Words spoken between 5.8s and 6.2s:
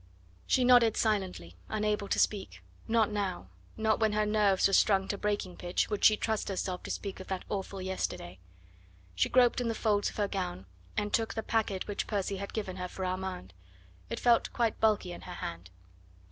would she